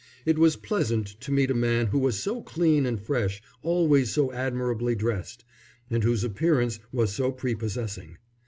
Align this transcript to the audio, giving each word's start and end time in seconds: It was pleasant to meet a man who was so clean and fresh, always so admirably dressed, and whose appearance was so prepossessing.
It 0.25 0.39
was 0.39 0.55
pleasant 0.55 1.05
to 1.19 1.31
meet 1.31 1.51
a 1.51 1.53
man 1.53 1.85
who 1.85 1.99
was 1.99 2.17
so 2.17 2.41
clean 2.41 2.87
and 2.87 2.99
fresh, 2.99 3.39
always 3.61 4.09
so 4.09 4.31
admirably 4.33 4.95
dressed, 4.95 5.45
and 5.91 6.03
whose 6.03 6.23
appearance 6.23 6.79
was 6.91 7.13
so 7.13 7.31
prepossessing. 7.31 8.17